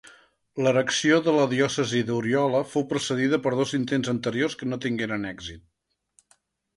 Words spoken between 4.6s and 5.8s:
que no tingueren èxit.